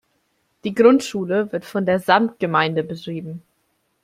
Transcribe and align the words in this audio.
Die 0.63 0.73
Grundschule 0.73 1.51
wird 1.51 1.63
von 1.63 1.85
der 1.85 1.99
Samtgemeinde 1.99 2.83
betrieben. 2.83 3.43